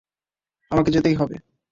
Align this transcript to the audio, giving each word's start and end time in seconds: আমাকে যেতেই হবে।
আমাকে 0.71 0.89
যেতেই 0.91 1.15
হবে। 1.15 1.35